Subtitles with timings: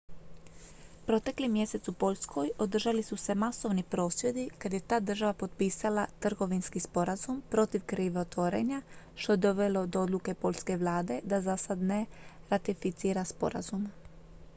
[1.05, 6.79] protekli mjesec u poljskoj održali su se masovni prosvjedi kad je ta država potpisala trgovinski
[6.79, 8.81] sporazum protiv krivotvorenja
[9.15, 12.05] što je dovelo do odluke poljske vlade da zasad ne
[12.49, 13.89] ratificira sporazum